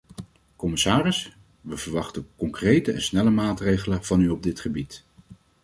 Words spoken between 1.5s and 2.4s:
we verwachten